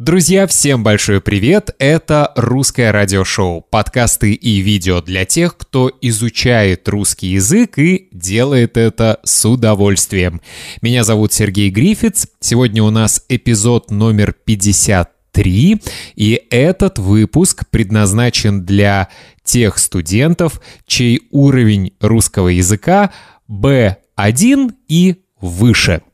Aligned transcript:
Друзья, 0.00 0.46
всем 0.46 0.82
большой 0.82 1.20
привет! 1.20 1.74
Это 1.78 2.32
«Русское 2.34 2.90
радиошоу», 2.90 3.60
подкасты 3.60 4.32
и 4.32 4.60
видео 4.60 5.02
для 5.02 5.26
тех, 5.26 5.58
кто 5.58 5.92
изучает 6.00 6.88
русский 6.88 7.26
язык 7.26 7.76
и 7.76 8.08
делает 8.10 8.78
это 8.78 9.20
с 9.24 9.46
удовольствием. 9.46 10.40
Меня 10.80 11.04
зовут 11.04 11.34
Сергей 11.34 11.68
Грифиц, 11.68 12.28
сегодня 12.40 12.82
у 12.82 12.88
нас 12.88 13.26
эпизод 13.28 13.90
номер 13.90 14.32
53, 14.32 15.82
и 16.16 16.42
этот 16.48 16.98
выпуск 16.98 17.64
предназначен 17.68 18.64
для 18.64 19.10
тех 19.44 19.76
студентов, 19.76 20.62
чей 20.86 21.28
уровень 21.30 21.92
русского 22.00 22.48
языка 22.48 23.12
B1 23.50 24.72
и 24.88 25.16
выше– 25.42 26.00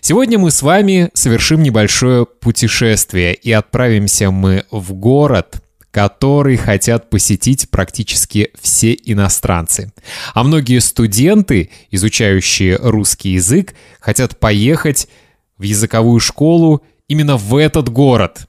Сегодня 0.00 0.38
мы 0.38 0.50
с 0.50 0.62
вами 0.62 1.10
совершим 1.14 1.62
небольшое 1.62 2.26
путешествие 2.26 3.34
и 3.34 3.52
отправимся 3.52 4.30
мы 4.30 4.64
в 4.70 4.92
город, 4.92 5.62
который 5.90 6.56
хотят 6.56 7.08
посетить 7.08 7.70
практически 7.70 8.50
все 8.60 8.92
иностранцы. 8.92 9.92
А 10.34 10.42
многие 10.42 10.80
студенты, 10.80 11.70
изучающие 11.90 12.76
русский 12.76 13.30
язык, 13.30 13.74
хотят 14.00 14.38
поехать 14.38 15.08
в 15.56 15.62
языковую 15.62 16.18
школу 16.18 16.82
именно 17.06 17.36
в 17.36 17.56
этот 17.56 17.88
город. 17.88 18.48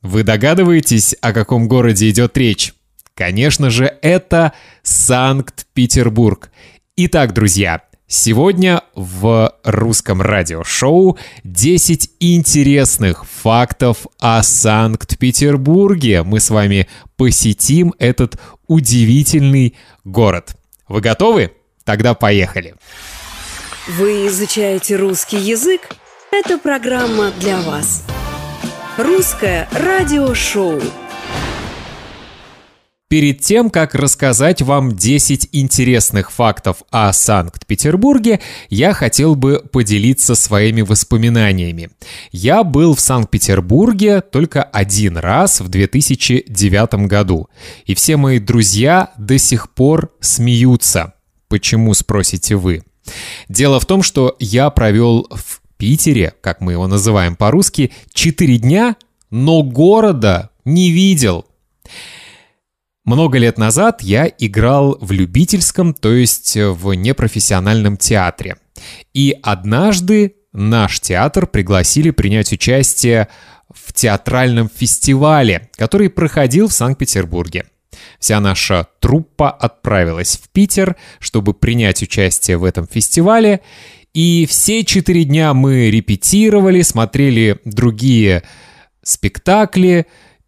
Вы 0.00 0.24
догадываетесь, 0.24 1.14
о 1.20 1.32
каком 1.32 1.68
городе 1.68 2.08
идет 2.08 2.36
речь? 2.36 2.72
Конечно 3.14 3.70
же, 3.70 3.96
это 4.00 4.52
Санкт-Петербург. 4.82 6.50
Итак, 6.96 7.34
друзья, 7.34 7.82
Сегодня 8.06 8.82
в 8.94 9.54
русском 9.64 10.20
радиошоу 10.20 11.18
10 11.44 12.10
интересных 12.20 13.24
фактов 13.26 14.06
о 14.18 14.42
Санкт-Петербурге. 14.42 16.22
Мы 16.22 16.40
с 16.40 16.50
вами 16.50 16.88
посетим 17.16 17.94
этот 17.98 18.38
удивительный 18.66 19.76
город. 20.04 20.56
Вы 20.88 21.00
готовы? 21.00 21.52
Тогда 21.84 22.14
поехали. 22.14 22.74
Вы 23.88 24.26
изучаете 24.28 24.96
русский 24.96 25.38
язык? 25.38 25.80
Это 26.30 26.58
программа 26.58 27.30
для 27.40 27.60
вас. 27.62 28.04
Русское 28.98 29.68
радиошоу. 29.72 30.80
Перед 33.12 33.40
тем, 33.40 33.68
как 33.68 33.94
рассказать 33.94 34.62
вам 34.62 34.96
10 34.96 35.50
интересных 35.52 36.32
фактов 36.32 36.78
о 36.90 37.12
Санкт-Петербурге, 37.12 38.40
я 38.70 38.94
хотел 38.94 39.34
бы 39.34 39.62
поделиться 39.70 40.34
своими 40.34 40.80
воспоминаниями. 40.80 41.90
Я 42.30 42.64
был 42.64 42.94
в 42.94 43.00
Санкт-Петербурге 43.00 44.22
только 44.22 44.62
один 44.62 45.18
раз 45.18 45.60
в 45.60 45.68
2009 45.68 47.06
году, 47.06 47.50
и 47.84 47.94
все 47.94 48.16
мои 48.16 48.38
друзья 48.38 49.10
до 49.18 49.36
сих 49.36 49.68
пор 49.74 50.14
смеются. 50.20 51.12
Почему, 51.48 51.92
спросите 51.92 52.56
вы? 52.56 52.82
Дело 53.46 53.78
в 53.78 53.84
том, 53.84 54.02
что 54.02 54.36
я 54.38 54.70
провел 54.70 55.28
в 55.30 55.60
Питере, 55.76 56.32
как 56.40 56.62
мы 56.62 56.72
его 56.72 56.86
называем 56.86 57.36
по-русски, 57.36 57.92
4 58.14 58.56
дня, 58.56 58.96
но 59.28 59.62
города 59.62 60.48
не 60.64 60.90
видел. 60.90 61.44
Много 63.04 63.38
лет 63.38 63.58
назад 63.58 64.02
я 64.02 64.26
играл 64.38 64.96
в 65.00 65.10
любительском, 65.10 65.92
то 65.92 66.12
есть 66.12 66.56
в 66.56 66.92
непрофессиональном 66.94 67.96
театре. 67.96 68.56
И 69.12 69.36
однажды 69.42 70.36
наш 70.52 71.00
театр 71.00 71.46
пригласили 71.46 72.10
принять 72.10 72.52
участие 72.52 73.28
в 73.74 73.92
театральном 73.92 74.70
фестивале, 74.72 75.70
который 75.76 76.10
проходил 76.10 76.68
в 76.68 76.72
Санкт-Петербурге. 76.72 77.64
Вся 78.18 78.38
наша 78.40 78.86
труппа 79.00 79.50
отправилась 79.50 80.36
в 80.36 80.48
Питер, 80.50 80.96
чтобы 81.18 81.54
принять 81.54 82.02
участие 82.02 82.56
в 82.56 82.64
этом 82.64 82.86
фестивале. 82.86 83.60
И 84.14 84.46
все 84.46 84.84
четыре 84.84 85.24
дня 85.24 85.54
мы 85.54 85.90
репетировали, 85.90 86.82
смотрели 86.82 87.58
другие 87.64 88.42
спектакли, 89.02 90.06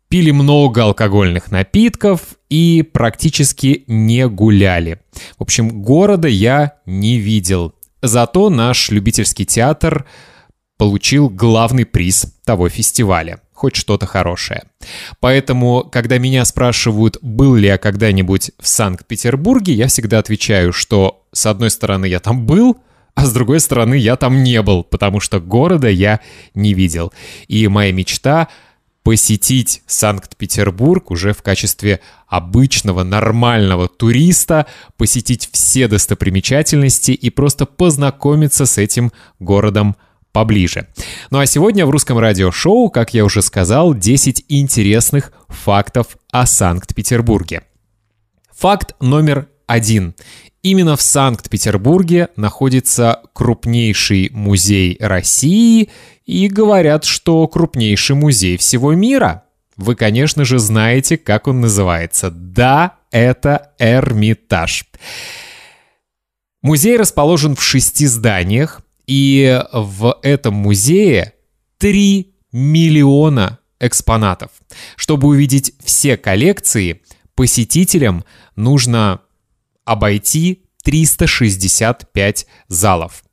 пили 0.08 0.30
много 0.30 0.82
алкогольных 0.84 1.50
напитков 1.50 2.36
и 2.48 2.82
практически 2.82 3.84
не 3.86 4.28
гуляли. 4.28 5.00
В 5.38 5.42
общем, 5.42 5.82
города 5.82 6.28
я 6.28 6.74
не 6.86 7.18
видел. 7.18 7.74
Зато 8.02 8.50
наш 8.50 8.90
любительский 8.90 9.46
театр 9.46 10.06
получил 10.76 11.28
главный 11.28 11.86
приз 11.86 12.26
того 12.44 12.68
фестиваля. 12.68 13.40
Хоть 13.52 13.76
что-то 13.76 14.06
хорошее. 14.06 14.64
Поэтому, 15.20 15.88
когда 15.90 16.18
меня 16.18 16.44
спрашивают, 16.44 17.16
был 17.22 17.54
ли 17.54 17.68
я 17.68 17.78
когда-нибудь 17.78 18.50
в 18.60 18.68
Санкт-Петербурге, 18.68 19.72
я 19.72 19.86
всегда 19.86 20.18
отвечаю, 20.18 20.72
что 20.72 21.24
с 21.32 21.46
одной 21.46 21.70
стороны 21.70 22.06
я 22.06 22.20
там 22.20 22.46
был, 22.46 22.76
а 23.14 23.24
с 23.24 23.32
другой 23.32 23.60
стороны 23.60 23.94
я 23.94 24.16
там 24.16 24.42
не 24.42 24.60
был, 24.60 24.82
потому 24.82 25.20
что 25.20 25.40
города 25.40 25.88
я 25.88 26.20
не 26.54 26.74
видел. 26.74 27.12
И 27.46 27.66
моя 27.68 27.92
мечта 27.92 28.48
посетить 29.04 29.82
Санкт-Петербург 29.86 31.10
уже 31.10 31.34
в 31.34 31.42
качестве 31.42 32.00
обычного 32.26 33.04
нормального 33.04 33.86
туриста, 33.86 34.66
посетить 34.96 35.48
все 35.52 35.86
достопримечательности 35.86 37.12
и 37.12 37.30
просто 37.30 37.66
познакомиться 37.66 38.66
с 38.66 38.78
этим 38.78 39.12
городом 39.38 39.94
поближе. 40.32 40.88
Ну 41.30 41.38
а 41.38 41.46
сегодня 41.46 41.86
в 41.86 41.90
русском 41.90 42.18
радиошоу, 42.18 42.88
как 42.88 43.14
я 43.14 43.24
уже 43.24 43.42
сказал, 43.42 43.94
10 43.94 44.46
интересных 44.48 45.32
фактов 45.48 46.16
о 46.32 46.46
Санкт-Петербурге. 46.46 47.62
Факт 48.56 48.96
номер 49.00 49.48
один. 49.66 50.14
Именно 50.64 50.96
в 50.96 51.02
Санкт-Петербурге 51.02 52.30
находится 52.36 53.20
крупнейший 53.34 54.30
музей 54.32 54.96
России 54.98 55.90
и 56.24 56.48
говорят, 56.48 57.04
что 57.04 57.46
крупнейший 57.48 58.16
музей 58.16 58.56
всего 58.56 58.94
мира. 58.94 59.44
Вы, 59.76 59.94
конечно 59.94 60.46
же, 60.46 60.58
знаете, 60.58 61.18
как 61.18 61.48
он 61.48 61.60
называется. 61.60 62.30
Да, 62.30 62.96
это 63.10 63.72
Эрмитаж. 63.78 64.86
Музей 66.62 66.96
расположен 66.96 67.56
в 67.56 67.62
шести 67.62 68.06
зданиях, 68.06 68.80
и 69.06 69.62
в 69.70 70.18
этом 70.22 70.54
музее 70.54 71.34
3 71.76 72.36
миллиона 72.52 73.58
экспонатов. 73.80 74.50
Чтобы 74.96 75.28
увидеть 75.28 75.74
все 75.84 76.16
коллекции, 76.16 77.02
посетителям 77.34 78.24
нужно 78.56 79.20
обойти 79.84 80.64
365 80.84 82.46
залов. 82.68 83.24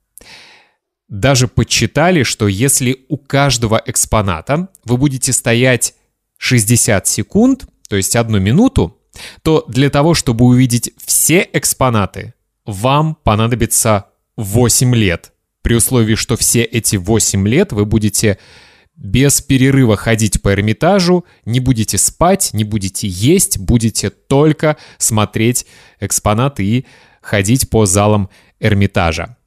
Даже 1.07 1.47
подсчитали, 1.47 2.23
что 2.23 2.47
если 2.47 3.05
у 3.09 3.17
каждого 3.17 3.81
экспоната 3.85 4.69
вы 4.85 4.97
будете 4.97 5.33
стоять 5.33 5.93
60 6.37 7.05
секунд, 7.05 7.65
то 7.89 7.97
есть 7.97 8.15
одну 8.15 8.39
минуту, 8.39 8.97
то 9.43 9.65
для 9.67 9.89
того, 9.89 10.13
чтобы 10.13 10.45
увидеть 10.45 10.93
все 11.05 11.47
экспонаты, 11.51 12.33
вам 12.65 13.15
понадобится 13.15 14.05
8 14.37 14.95
лет. 14.95 15.33
При 15.61 15.75
условии, 15.75 16.15
что 16.15 16.37
все 16.37 16.63
эти 16.63 16.95
8 16.95 17.47
лет 17.47 17.73
вы 17.73 17.85
будете 17.85 18.39
без 19.01 19.41
перерыва 19.41 19.97
ходить 19.97 20.41
по 20.43 20.53
Эрмитажу, 20.53 21.25
не 21.45 21.59
будете 21.59 21.97
спать, 21.97 22.51
не 22.53 22.63
будете 22.63 23.07
есть, 23.07 23.57
будете 23.57 24.11
только 24.11 24.77
смотреть 24.99 25.65
экспонаты 25.99 26.63
и 26.63 26.85
ходить 27.19 27.69
по 27.69 27.87
залам 27.87 28.29
Эрмитажа. 28.59 29.37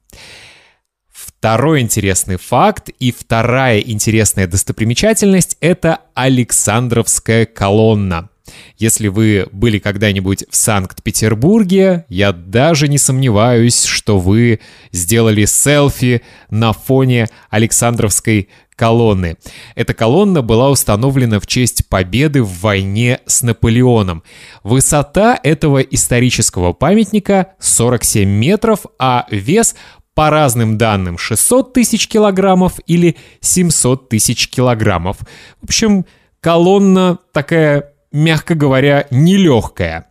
Второй 1.09 1.81
интересный 1.81 2.37
факт 2.37 2.89
и 2.99 3.13
вторая 3.13 3.79
интересная 3.79 4.47
достопримечательность— 4.47 5.57
это 5.61 6.01
Александровская 6.13 7.45
колонна. 7.45 8.29
Если 8.77 9.07
вы 9.07 9.47
были 9.51 9.79
когда-нибудь 9.79 10.45
в 10.49 10.55
Санкт-Петербурге, 10.55 12.05
я 12.09 12.31
даже 12.31 12.87
не 12.87 12.97
сомневаюсь, 12.97 13.83
что 13.83 14.19
вы 14.19 14.59
сделали 14.91 15.45
селфи 15.45 16.21
на 16.49 16.73
фоне 16.73 17.27
Александровской 17.49 18.49
колонны. 18.75 19.37
Эта 19.75 19.93
колонна 19.93 20.41
была 20.41 20.69
установлена 20.69 21.39
в 21.39 21.47
честь 21.47 21.87
победы 21.87 22.43
в 22.43 22.59
войне 22.59 23.19
с 23.25 23.41
Наполеоном. 23.41 24.23
Высота 24.63 25.39
этого 25.41 25.79
исторического 25.79 26.73
памятника 26.73 27.53
47 27.59 28.27
метров, 28.27 28.85
а 28.99 29.25
вес 29.31 29.75
по 30.13 30.29
разным 30.29 30.77
данным 30.77 31.17
600 31.17 31.73
тысяч 31.73 32.07
килограммов 32.07 32.79
или 32.87 33.17
700 33.41 34.09
тысяч 34.09 34.47
килограммов. 34.47 35.17
В 35.61 35.65
общем, 35.65 36.05
колонна 36.39 37.19
такая, 37.33 37.91
мягко 38.15 38.55
говоря, 38.55 39.07
нелегкая. 39.11 40.07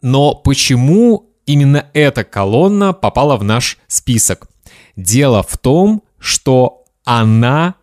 Но 0.00 0.34
почему 0.34 1.30
именно 1.44 1.90
эта 1.92 2.24
колонна 2.24 2.92
попала 2.92 3.36
в 3.36 3.44
наш 3.44 3.78
список? 3.88 4.48
Дело 4.94 5.42
в 5.42 5.58
том, 5.58 6.04
что 6.18 6.84
она 7.04 7.74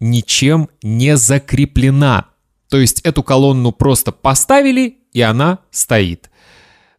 ничем 0.00 0.68
не 0.82 1.16
закреплена. 1.16 2.26
То 2.68 2.78
есть 2.78 3.00
эту 3.02 3.22
колонну 3.22 3.72
просто 3.72 4.12
поставили, 4.12 4.98
и 5.12 5.20
она 5.20 5.60
стоит. 5.70 6.30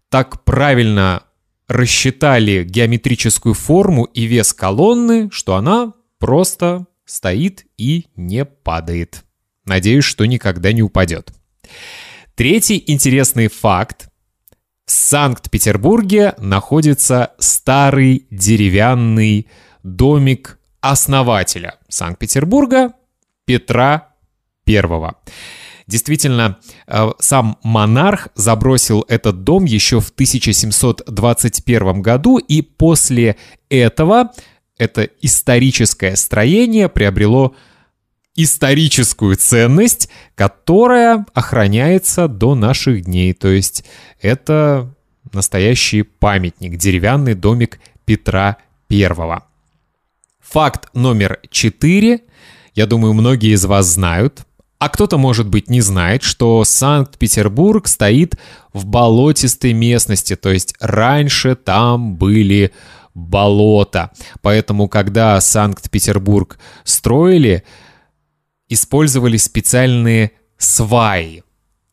Так 0.10 0.44
правильно 0.44 1.24
рассчитали 1.68 2.64
геометрическую 2.64 3.54
форму 3.54 4.06
и 4.06 4.24
вес 4.24 4.54
колонны, 4.54 5.30
что 5.32 5.56
она 5.56 5.94
просто 6.20 6.86
стоит 7.06 7.66
и 7.78 8.08
не 8.16 8.46
падает. 8.46 9.24
Надеюсь, 9.66 10.06
что 10.06 10.26
никогда 10.26 10.72
не 10.72 10.82
упадет. 10.82 11.34
Третий 12.36 12.84
интересный 12.88 13.48
факт. 13.48 14.08
В 14.86 14.92
Санкт-Петербурге 14.92 16.34
находится 16.38 17.34
старый 17.38 18.26
деревянный 18.30 19.48
домик 19.84 20.60
основателя 20.82 21.76
Санкт-Петербурга 21.88 22.94
Петра 23.46 24.10
I. 24.68 24.82
Действительно, 25.88 26.58
э, 26.88 27.10
сам 27.20 27.58
монарх 27.64 28.30
забросил 28.36 29.04
этот 29.08 29.44
дом 29.44 29.66
еще 29.66 30.00
в 30.00 30.10
1721 30.12 32.02
году, 32.02 32.38
и 32.38 32.62
после 32.62 33.36
этого 33.70 34.32
это 34.78 35.04
историческое 35.22 36.16
строение 36.16 36.88
приобрело 36.88 37.56
историческую 38.36 39.36
ценность, 39.36 40.10
которая 40.36 41.26
охраняется 41.34 42.28
до 42.28 42.56
наших 42.56 43.04
дней. 43.04 43.34
То 43.34 43.50
есть 43.50 43.86
это 44.22 44.94
настоящий 45.34 46.04
памятник, 46.04 46.78
деревянный 46.78 47.34
домик 47.34 47.80
Петра 48.06 48.58
I. 48.90 49.40
Факт 50.42 50.90
номер 50.94 51.40
четыре. 51.50 52.22
Я 52.74 52.86
думаю, 52.86 53.14
многие 53.14 53.54
из 53.54 53.66
вас 53.66 53.86
знают, 53.88 54.46
а 54.80 54.90
кто-то, 54.90 55.18
может 55.18 55.48
быть, 55.48 55.70
не 55.70 55.82
знает, 55.82 56.24
что 56.24 56.64
Санкт-Петербург 56.64 57.88
стоит 57.88 58.36
в 58.74 58.86
болотистой 58.86 59.74
местности, 59.74 60.36
то 60.36 60.50
есть 60.50 60.74
раньше 60.80 61.56
там 61.56 62.16
были 62.16 62.72
болота. 63.14 64.12
Поэтому, 64.42 64.88
когда 64.88 65.40
Санкт-Петербург 65.40 66.58
строили, 66.84 67.64
использовали 68.72 69.38
специальные 69.38 70.32
сваи. 70.58 71.44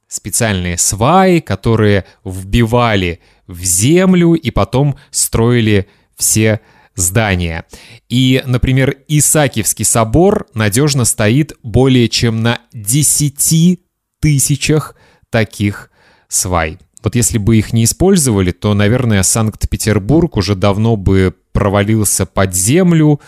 Специальные 0.07 0.79
сваи, 0.79 1.41
которые 1.41 2.05
вбивали 2.25 3.21
в 3.47 3.63
землю 3.63 4.35
и 4.35 4.51
потом 4.51 4.97
строили 5.11 5.89
все 6.17 6.61
здания. 6.95 7.65
И, 8.09 8.43
например, 8.47 8.97
Исаакиевский 9.09 9.85
собор 9.85 10.47
надежно 10.55 11.05
стоит 11.05 11.53
более 11.63 12.09
чем 12.09 12.43
на 12.43 12.61
10 12.73 13.81
тысячах 14.21 14.95
таких 15.31 15.91
свай. 16.29 16.79
Вот 17.03 17.17
если 17.17 17.39
бы 17.39 17.57
их 17.57 17.73
не 17.73 17.85
использовали, 17.85 18.53
то, 18.53 18.75
наверное, 18.75 19.23
Санкт-Петербург 19.23 20.37
уже 20.37 20.55
давно 20.55 20.97
бы 20.97 21.35
провалился 21.53 22.25
под 22.25 22.55
землю, 22.55 23.21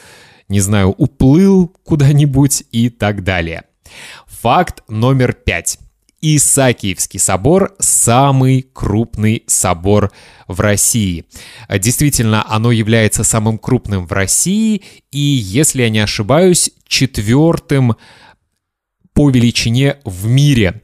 не 0.51 0.61
знаю, 0.61 0.91
уплыл 0.91 1.69
куда-нибудь 1.85 2.65
и 2.73 2.91
так 2.91 3.25
далее. 3.25 3.63
Факт 4.27 4.83
номер 4.89 5.33
пять. 5.33 5.79
Исаакиевский 6.21 7.19
собор– 7.19 7.75
самый 7.79 8.63
крупный 8.63 9.43
собор 9.47 10.13
в 10.49 10.61
России. 10.61 11.25
Действительно, 11.71 12.45
оно 12.47 12.73
является 12.73 13.25
самым 13.25 13.57
крупным 13.59 14.07
в 14.07 14.13
России 14.13 14.83
и, 15.11 15.19
если 15.19 15.83
я 15.83 15.89
не 15.89 16.01
ошибаюсь, 16.01 16.73
четвертым 16.87 17.97
по 19.15 19.31
величине 19.31 19.97
в 20.05 20.27
мире. 20.27 20.83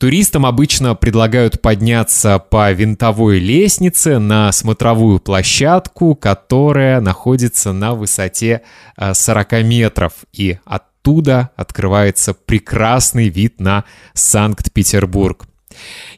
Туристам 0.00 0.46
обычно 0.46 0.94
предлагают 0.94 1.60
подняться 1.60 2.38
по 2.38 2.72
винтовой 2.72 3.38
лестнице 3.38 4.18
на 4.18 4.50
смотровую 4.50 5.20
площадку, 5.20 6.14
которая 6.14 7.02
находится 7.02 7.74
на 7.74 7.92
высоте 7.92 8.62
40 8.96 9.52
э, 9.52 9.62
метров. 9.62 10.14
И 10.32 10.58
оттуда 10.64 11.50
открывается 11.54 12.32
прекрасный 12.32 13.28
вид 13.28 13.60
на 13.60 13.84
Санкт-Петербург. 14.14 15.46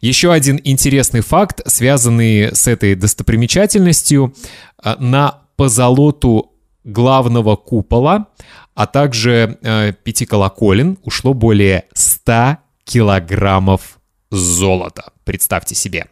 Еще 0.00 0.32
один 0.32 0.60
интересный 0.62 1.20
факт, 1.20 1.60
связанный 1.66 2.54
с 2.54 2.68
этой 2.68 2.94
достопримечательностью. 2.94 4.32
Э, 4.84 4.94
на 5.00 5.40
позолоту 5.56 6.52
главного 6.84 7.56
купола, 7.56 8.28
а 8.76 8.86
также 8.86 9.58
э, 9.60 9.92
пяти 10.04 10.24
колоколен 10.24 10.98
ушло 11.02 11.34
более 11.34 11.86
100 11.94 12.58
килограммов 12.92 13.98
золота. 14.30 15.12
Представьте 15.24 15.74
себе. 15.74 16.08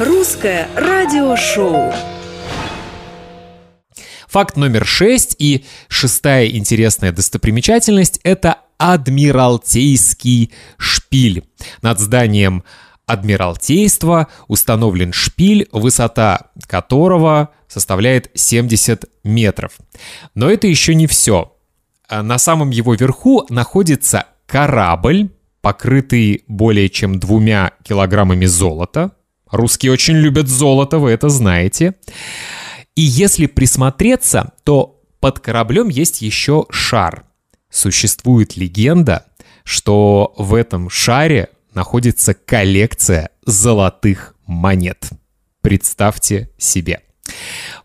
Русское 0.00 0.66
радиошоу. 0.74 1.92
Факт 4.26 4.56
номер 4.56 4.84
шесть 4.84 5.36
и 5.38 5.64
шестая 5.86 6.48
интересная 6.48 7.12
достопримечательность— 7.12 8.18
это 8.24 8.58
Адмиралтейский 8.78 10.52
шпиль. 10.78 11.44
Над 11.80 12.00
зданием 12.00 12.64
Адмиралтейства 13.06 14.28
установлен 14.48 15.12
шпиль, 15.12 15.68
высота 15.72 16.50
которого 16.66 17.50
составляет 17.68 18.30
70 18.34 19.04
метров. 19.24 19.72
Но 20.34 20.50
это 20.50 20.66
еще 20.66 20.94
не 20.94 21.06
все. 21.06 21.52
А 22.08 22.22
на 22.22 22.38
самом 22.38 22.70
его 22.70 22.94
верху 22.94 23.44
находится 23.50 24.26
корабль, 24.46 25.30
покрытый 25.60 26.44
более 26.46 26.88
чем 26.88 27.18
двумя 27.18 27.72
килограммами 27.82 28.46
золота. 28.46 29.12
Русские 29.50 29.92
очень 29.92 30.14
любят 30.16 30.48
золото, 30.48 30.98
вы 30.98 31.10
это 31.10 31.28
знаете. 31.28 31.94
И 32.94 33.02
если 33.02 33.46
присмотреться, 33.46 34.52
то 34.62 35.02
под 35.20 35.40
кораблем 35.40 35.88
есть 35.88 36.22
еще 36.22 36.66
шар. 36.70 37.24
Существует 37.70 38.56
легенда, 38.56 39.26
что 39.64 40.34
в 40.36 40.54
этом 40.54 40.90
шаре 40.90 41.48
находится 41.74 42.34
коллекция 42.34 43.30
золотых 43.44 44.34
монет. 44.46 45.10
Представьте 45.60 46.50
себе. 46.58 47.00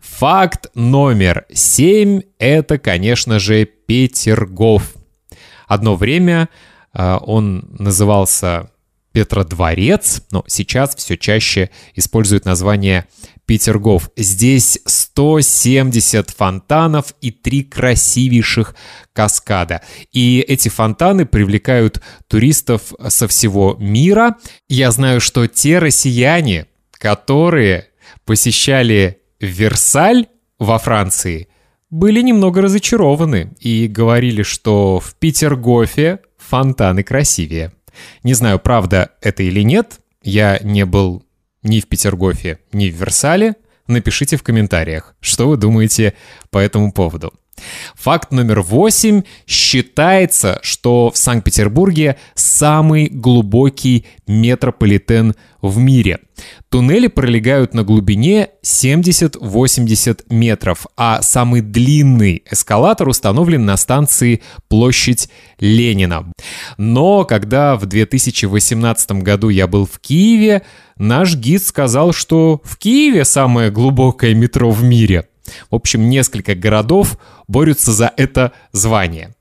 Факт 0.00 0.70
номер 0.74 1.46
семь— 1.52 2.22
это, 2.38 2.78
конечно 2.78 3.38
же, 3.38 3.64
Петергоф. 3.64 4.94
Одно 5.66 5.96
время 5.96 6.48
э, 6.92 7.18
он 7.22 7.74
назывался 7.78 8.70
Петродворец, 9.12 10.22
но 10.30 10.44
сейчас 10.46 10.94
все 10.94 11.16
чаще 11.16 11.70
используют 11.94 12.44
название 12.44 13.06
Петергоф. 13.50 14.10
Здесь 14.16 14.78
170 14.84 16.30
фонтанов 16.30 17.16
и 17.20 17.32
три 17.32 17.64
красивейших 17.64 18.76
каскада. 19.12 19.82
И 20.12 20.38
эти 20.38 20.68
фонтаны 20.68 21.26
привлекают 21.26 22.00
туристов 22.28 22.92
со 23.08 23.26
всего 23.26 23.76
мира. 23.80 24.36
Я 24.68 24.92
знаю, 24.92 25.20
что 25.20 25.48
те 25.48 25.80
россияне, 25.80 26.68
которые 26.92 27.88
посещали 28.24 29.18
Версаль 29.40 30.28
во 30.60 30.78
Франции, 30.78 31.48
были 31.90 32.22
немного 32.22 32.62
разочарованы 32.62 33.50
и 33.58 33.88
говорили, 33.88 34.44
что 34.44 35.00
в 35.00 35.16
Петергофе 35.16 36.20
фонтаны 36.38 37.02
красивее. 37.02 37.72
Не 38.22 38.34
знаю, 38.34 38.60
правда 38.60 39.10
это 39.20 39.42
или 39.42 39.62
нет, 39.62 39.98
я 40.22 40.60
не 40.62 40.84
был 40.84 41.24
ни 41.62 41.80
в 41.80 41.88
Петергофе, 41.88 42.58
ни 42.72 42.90
в 42.90 42.94
Версале, 42.94 43.54
напишите 43.86 44.36
в 44.36 44.42
комментариях, 44.42 45.14
что 45.20 45.48
вы 45.48 45.56
думаете 45.56 46.14
по 46.50 46.58
этому 46.58 46.92
поводу. 46.92 47.32
Факт 48.00 48.32
номер 48.32 48.62
восемь. 48.62 49.24
Считается, 49.46 50.58
что 50.62 51.10
в 51.10 51.18
Санкт-Петербурге 51.18 52.16
самый 52.34 53.08
глубокий 53.08 54.06
метрополитен 54.26 55.34
в 55.60 55.76
мире. 55.76 56.20
Туннели 56.70 57.08
пролегают 57.08 57.74
на 57.74 57.82
глубине 57.82 58.48
70-80 58.64 60.24
метров, 60.30 60.86
а 60.96 61.20
самый 61.20 61.60
длинный 61.60 62.42
эскалатор 62.50 63.06
установлен 63.06 63.66
на 63.66 63.76
станции 63.76 64.40
Площадь 64.68 65.28
Ленина. 65.58 66.32
Но 66.78 67.24
когда 67.24 67.76
в 67.76 67.84
2018 67.84 69.12
году 69.22 69.50
я 69.50 69.66
был 69.66 69.84
в 69.84 69.98
Киеве, 70.00 70.62
наш 70.96 71.34
гид 71.34 71.62
сказал, 71.62 72.14
что 72.14 72.62
в 72.64 72.78
Киеве 72.78 73.26
самое 73.26 73.70
глубокое 73.70 74.34
метро 74.34 74.70
в 74.70 74.82
мире. 74.82 75.26
В 75.70 75.74
общем, 75.74 76.08
несколько 76.08 76.54
городов 76.54 77.18
борются 77.48 77.92
за 77.92 78.12
это 78.16 78.52
звание. 78.72 79.34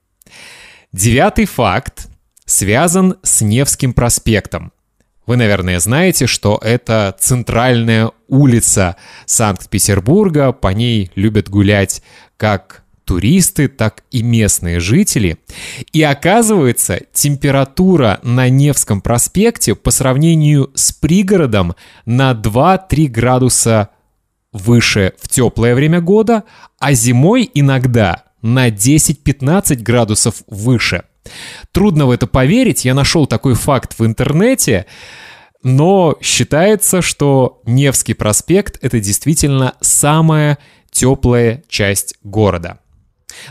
Девятый 0.92 1.46
факт 1.46 2.08
связан 2.46 3.18
с 3.24 3.42
Невским 3.42 3.94
проспектом. 3.94 4.72
Вы, 5.26 5.38
наверное, 5.38 5.80
знаете, 5.80 6.26
что 6.26 6.60
это 6.60 7.16
центральная 7.20 8.12
улица 8.28 8.96
Санкт-Петербурга, 9.28 10.52
по 10.52 10.70
ней 10.70 11.12
любят 11.14 11.50
гулять 11.50 12.02
как 12.36 12.84
туристы, 13.06 13.68
так 13.68 14.04
и 14.10 14.24
местные 14.24 14.80
жители. 14.80 15.38
И 15.94 16.02
оказывается, 16.02 17.02
температура 17.14 18.20
на 18.24 18.50
Невском 18.50 19.02
проспекте 19.02 19.76
по 19.76 19.92
сравнению 19.92 20.72
с 20.74 20.92
пригородом 20.92 21.76
на 22.06 22.34
2-3 22.34 23.08
градуса 23.08 23.90
выше 24.52 25.14
в 25.20 25.28
теплое 25.28 25.76
время 25.76 26.02
года, 26.02 26.44
а 26.80 26.94
зимой 26.94 27.50
иногда 27.54 28.24
на 28.42 28.70
10-15 28.70 29.78
градусов 29.78 30.44
выше. 30.48 31.04
Трудно 31.72 32.08
в 32.08 32.12
это 32.12 32.28
поверить, 32.28 32.86
я 32.86 32.94
нашел 32.94 33.28
такой 33.28 33.54
факт 33.54 34.00
в 34.00 34.06
интернете, 34.06 34.86
но 35.62 36.18
считается, 36.22 37.02
что 37.02 37.62
Невский 37.66 38.14
проспект— 38.14 38.78
это 38.82 39.00
действительно 39.00 39.76
самая 39.82 40.58
теплая 40.90 41.64
часть 41.68 42.16
города. 42.24 42.80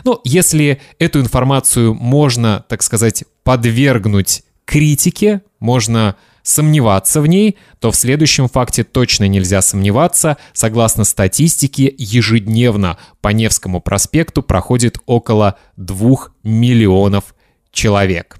Ну, 0.03 0.19
если 0.23 0.81
эту 0.97 1.21
информацию 1.21 1.93
можно, 1.93 2.65
так 2.67 2.81
сказать, 2.83 3.23
подвергнуть 3.43 4.43
критике, 4.65 5.41
можно 5.59 6.15
сомневаться 6.49 7.21
в 7.21 7.27
ней, 7.27 7.57
то 7.79 7.91
в 7.91 7.95
следующем 7.95 8.47
факте 8.47 8.83
точно 8.83 9.27
нельзя 9.27 9.61
сомневаться. 9.61 10.37
Согласно 10.53 11.03
статистике, 11.03 11.93
ежедневно 11.97 12.97
по 13.21 13.29
Невскому 13.29 13.81
проспекту 13.81 14.41
проходит 14.41 14.97
около 15.05 15.57
2 15.77 16.17
миллионов 16.43 17.35
человек. 17.71 18.37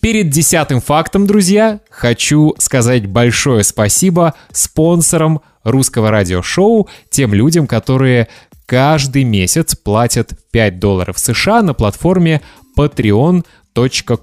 Перед 0.00 0.30
десятым 0.30 0.80
фактом, 0.80 1.26
друзья, 1.26 1.80
хочу 1.90 2.54
сказать 2.58 3.06
большое 3.06 3.64
спасибо 3.64 4.34
спонсорам 4.52 5.40
русского 5.64 6.10
радиошоу, 6.10 6.88
тем 7.10 7.34
людям, 7.34 7.66
которые 7.66 8.28
каждый 8.66 9.24
месяц 9.24 9.74
платят 9.74 10.32
5 10.52 10.78
долларов 10.78 11.18
США 11.18 11.62
на 11.62 11.74
платформе 11.74 12.42
Patreon 12.76 13.44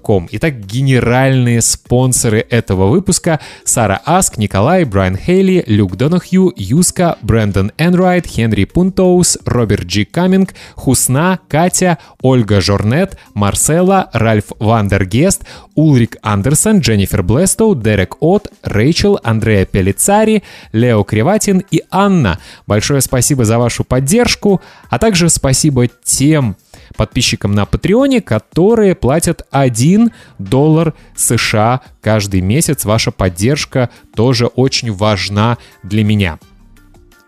Com. 0.02 0.28
Итак, 0.32 0.66
генеральные 0.66 1.62
спонсоры 1.62 2.44
этого 2.50 2.88
выпуска— 2.88 3.40
Сара 3.64 4.00
Аск, 4.04 4.36
Николай, 4.36 4.84
Брайан 4.84 5.16
Хейли, 5.16 5.64
Люк 5.66 5.96
Донахью, 5.96 6.52
Юска, 6.56 7.16
Брэндон 7.22 7.72
Энрайт, 7.78 8.26
Хенри 8.26 8.64
Пунтоус, 8.64 9.38
Роберт 9.46 9.86
Джи 9.86 10.04
Каминг, 10.04 10.54
Хусна, 10.74 11.38
Катя, 11.48 11.98
Ольга 12.20 12.60
Жорнет, 12.60 13.16
Марсела, 13.32 14.10
Ральф 14.12 14.52
Вандергест, 14.58 15.44
Улрик 15.74 16.16
Андерсон, 16.22 16.80
Дженнифер 16.80 17.22
Блестоу, 17.22 17.74
Дерек 17.74 18.16
Отт, 18.20 18.48
Рэйчел, 18.62 19.18
Андреа 19.22 19.64
Пелицари, 19.64 20.42
Лео 20.72 21.02
Криватин 21.02 21.62
и 21.70 21.82
Анна. 21.90 22.38
Большое 22.66 23.00
спасибо 23.00 23.46
за 23.46 23.58
вашу 23.58 23.84
поддержку, 23.84 24.60
а 24.90 24.98
также 24.98 25.30
спасибо 25.30 25.88
тем 26.04 26.56
подписчикам 26.96 27.52
на 27.52 27.66
Патреоне, 27.66 28.20
которые 28.20 28.94
платят 28.94 29.46
1 29.50 30.12
доллар 30.38 30.94
США 31.14 31.80
каждый 32.00 32.40
месяц. 32.40 32.84
Ваша 32.84 33.10
поддержка 33.10 33.90
тоже 34.14 34.46
очень 34.46 34.92
важна 34.92 35.58
для 35.82 36.04
меня. 36.04 36.38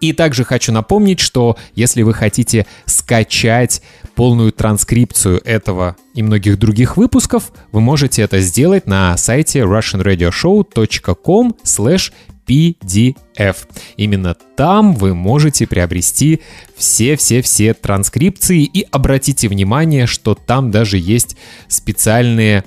И 0.01 0.13
также 0.13 0.45
хочу 0.45 0.73
напомнить, 0.73 1.19
что 1.19 1.57
если 1.75 2.03
вы 2.03 2.15
хотите 2.15 2.67
скачать 2.87 3.83
полную 4.15 4.53
транскрипцию 4.53 5.41
этого 5.45 5.97
и 6.15 6.23
многих 6.23 6.59
других 6.59 6.97
выпусков, 6.97 7.51
вы 7.73 7.81
можете 7.81 8.23
это 8.23 8.41
сделать 8.41 8.87
на 8.87 9.17
сайте 9.17 9.61
russianradioshow.com 9.61 11.57
slash 11.65 12.13
PDF. 12.49 13.57
Именно 13.97 14.35
там 14.35 14.95
вы 14.95 15.15
можете 15.15 15.67
приобрести 15.67 16.41
все-все-все 16.77 17.75
транскрипции 17.75 18.65
и 18.65 18.87
обратите 18.91 19.49
внимание, 19.49 20.07
что 20.07 20.35
там 20.35 20.71
даже 20.71 20.97
есть 20.99 21.37
специальные, 21.69 22.65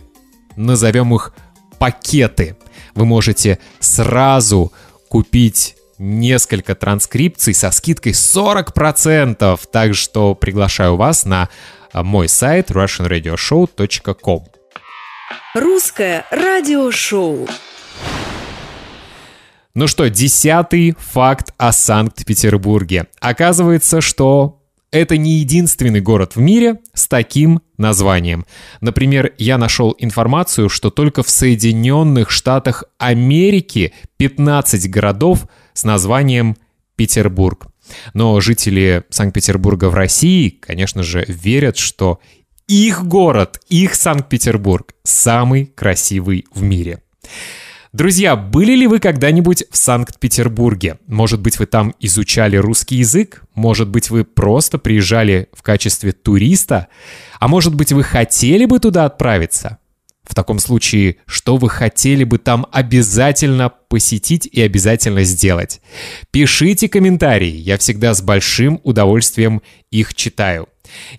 назовем 0.56 1.16
их, 1.16 1.34
пакеты. 1.80 2.58
Вы 2.94 3.06
можете 3.06 3.58
сразу 3.80 4.72
купить 5.10 5.76
несколько 5.98 6.76
транскрипций 6.76 7.54
со 7.54 7.72
скидкой 7.72 8.12
40%. 8.12 9.60
Так 9.72 9.96
что 9.96 10.36
приглашаю 10.36 10.96
вас 10.96 11.26
на 11.26 11.50
мой 11.94 12.28
сайт 12.28 12.72
russianradioshow.com. 12.72 14.46
Русское 15.56 16.26
радиошоу. 16.32 17.48
Ну 19.74 19.88
что, 19.88 20.10
десятый 20.10 20.96
факт 21.00 21.54
о 21.58 21.72
Санкт-Петербурге. 21.72 23.08
Оказывается, 23.22 24.01
что 24.01 24.62
это 24.92 25.16
не 25.16 25.36
единственный 25.36 26.01
город 26.01 26.36
в 26.36 26.42
мире 26.42 26.82
с 26.94 27.08
таким 27.08 27.62
названием. 27.78 28.46
Например, 28.82 29.34
я 29.38 29.58
нашел 29.58 29.96
информацию, 29.98 30.68
что 30.68 30.90
только 30.90 31.24
в 31.24 31.30
Соединенных 31.30 32.32
Штатах 32.32 32.84
Америки 32.98 33.94
15 34.18 34.90
городов 34.90 35.48
с 35.72 35.86
названием 35.86 36.58
Петербург. 36.98 37.68
Но 38.13 38.42
жители 38.42 39.06
Санкт-Петербурга 39.10 39.86
в 39.86 39.96
России, 39.96 40.50
конечно 40.50 41.01
же, 41.01 41.24
верят, 41.30 41.78
что 41.78 42.20
их 42.68 43.06
город, 43.06 43.62
их 43.70 43.96
Санкт-Петербург 43.96 44.94
самый 45.04 45.66
красивый 45.66 46.46
в 46.54 46.62
мире. 46.62 47.01
Друзья, 47.93 48.38
были 48.38 48.74
ли 48.74 48.88
вы 48.88 49.00
когда-нибудь 49.00 49.65
в 49.69 49.75
Санкт-Петербурге? 49.75 50.98
Может 51.07 51.41
быть, 51.41 51.60
вы 51.60 51.65
там 51.65 51.93
изучали 52.00 52.55
русский 52.55 52.95
язык? 52.95 53.43
Может 53.53 53.89
быть, 53.89 54.10
вы 54.10 54.24
просто 54.24 54.77
приезжали 54.77 55.50
в 55.51 55.62
качестве 55.62 56.13
туриста? 56.13 56.88
А 57.41 57.50
может 57.50 57.75
быть, 57.75 57.91
вы 57.91 58.03
хотели 58.03 58.63
бы 58.63 58.79
туда 58.79 59.03
отправиться? 59.03 59.79
В 60.24 60.33
таком 60.33 60.60
случае, 60.60 61.17
что 61.25 61.57
вы 61.57 61.69
хотели 61.69 62.24
бы 62.24 62.38
там 62.38 62.65
обязательно 62.71 63.69
посетить 63.89 64.48
и 64.50 64.62
обязательно 64.62 65.24
сделать? 65.24 65.81
Пишите 66.31 66.88
комментарии, 66.88 67.51
я 67.51 67.77
всегда 67.77 68.13
с 68.13 68.21
большим 68.21 68.79
удовольствием 68.86 69.62
их 69.89 70.13
читаю. 70.13 70.69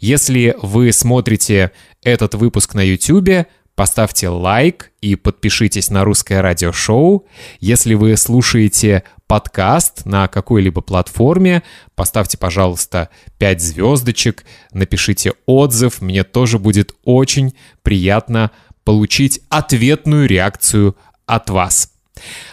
Если 0.00 0.56
вы 0.62 0.90
смотрите 0.92 1.72
этот 2.02 2.34
выпуск 2.34 2.72
на 2.72 2.80
YouTube, 2.80 3.46
Поставьте 3.82 4.28
лайк 4.28 4.92
и 5.00 5.16
подпишитесь 5.16 5.90
на 5.90 6.04
русское 6.04 6.40
радиошоу. 6.40 7.26
Если 7.58 7.94
вы 7.94 8.16
слушаете 8.16 9.02
подкаст 9.26 10.06
на 10.06 10.28
какой-либо 10.28 10.82
платформе, 10.82 11.64
поставьте, 11.96 12.38
пожалуйста, 12.38 13.08
5 13.38 13.60
звездочек, 13.60 14.44
напишите 14.72 15.32
отзыв. 15.46 16.00
Мне 16.00 16.22
тоже 16.22 16.60
будет 16.60 16.94
очень 17.02 17.56
приятно 17.82 18.52
получить 18.84 19.40
ответную 19.48 20.28
реакцию 20.28 20.96
от 21.26 21.50
вас. 21.50 21.91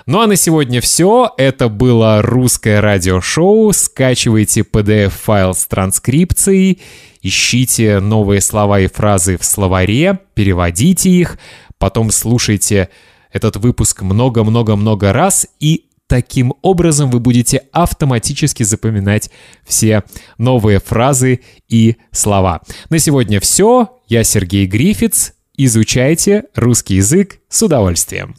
Ну 0.05 0.21
а 0.21 0.27
на 0.27 0.35
сегодня 0.35 0.81
все. 0.81 1.33
Это 1.37 1.69
было 1.69 2.21
русское 2.21 2.81
радиошоу. 2.81 3.71
Скачивайте 3.73 4.61
PDF-файл 4.61 5.53
с 5.53 5.65
транскрипцией 5.65 6.81
ищите 7.21 7.99
новые 7.99 8.41
слова 8.41 8.79
и 8.79 8.87
фразы 8.87 9.37
в 9.37 9.43
словаре, 9.43 10.19
переводите 10.33 11.09
их, 11.09 11.37
потом 11.77 12.11
слушайте 12.11 12.89
этот 13.31 13.57
выпуск 13.57 14.01
много-много-много 14.01 15.13
раз 15.13 15.47
и 15.59 15.85
Таким 16.07 16.55
образом 16.63 17.11
вы 17.11 17.19
будете 17.19 17.67
автоматически 17.71 18.63
запоминать 18.63 19.29
все 19.63 20.03
новые 20.39 20.79
фразы 20.79 21.41
и 21.67 21.97
слова. 22.11 22.61
На 22.89 22.97
сегодня 22.97 23.39
все. 23.39 23.99
Я 24.07 24.23
Сергей 24.23 24.65
Грифиц. 24.65 25.33
Изучайте 25.55 26.45
русский 26.55 26.95
язык 26.95 27.41
с 27.47 27.61
удовольствием. 27.61 28.33